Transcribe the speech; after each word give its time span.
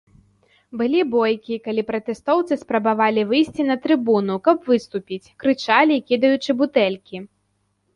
Былі 0.79 1.01
бойкі, 1.15 1.59
калі 1.67 1.83
пратэстоўцы 1.91 2.59
спрабавалі 2.63 3.27
выйсці 3.35 3.69
на 3.71 3.75
трыбуну, 3.87 4.41
каб 4.49 4.57
выступіць, 4.75 5.25
крычалі, 5.45 6.05
кідаючы 6.13 6.51
бутэлькі. 6.65 7.17